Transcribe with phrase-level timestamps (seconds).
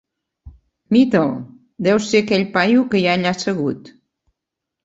[0.95, 1.29] Mi-te'l,
[1.87, 3.93] deu ser aquell paio que hi ha allà assegut.